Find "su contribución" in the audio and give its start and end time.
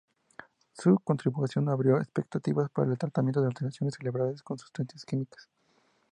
0.73-1.69